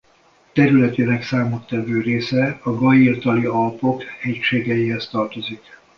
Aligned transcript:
Területének 0.53 1.23
számottevő 1.23 2.01
része 2.01 2.59
a 2.63 2.69
Gailtali-Alpok 2.71 4.03
hegységeihez 4.03 5.07
tartozik. 5.09 5.61